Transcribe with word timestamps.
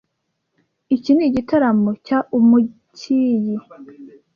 Iki 0.95 1.11
nigitaramo 1.17 1.91
cya 2.05 2.19
Umu 2.37 2.57
cyiyi 2.97 3.55